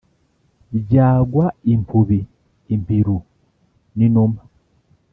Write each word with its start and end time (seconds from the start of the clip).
Byagwa 0.81 1.45
impubi-Impiru 1.73 3.17
n'inuma. 3.97 4.41